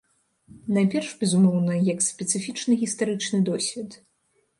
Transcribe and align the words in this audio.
Найперш, 0.77 1.09
безумоўна, 1.23 1.75
як 1.89 1.99
спецыфічны 2.05 2.73
гістарычны 2.85 3.41
досвед. 3.51 3.99